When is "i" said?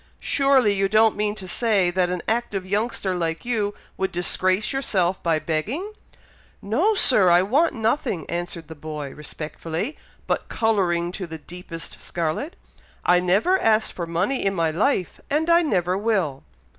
7.29-7.43, 13.05-13.19, 15.51-15.61